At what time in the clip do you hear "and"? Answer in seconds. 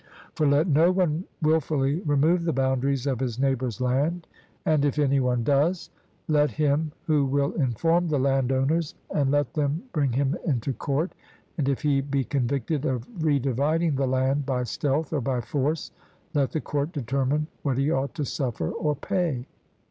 4.65-4.83, 9.13-9.29, 11.59-11.69